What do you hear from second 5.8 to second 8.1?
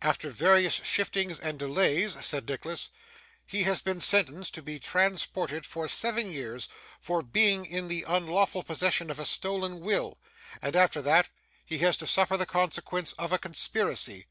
seven years, for being in the